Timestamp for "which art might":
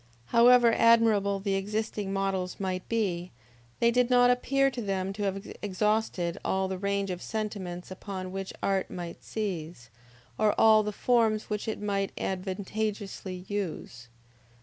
8.31-9.23